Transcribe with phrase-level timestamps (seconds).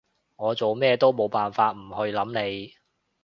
[0.35, 2.73] 我做咩嘢都冇辦法唔去諗你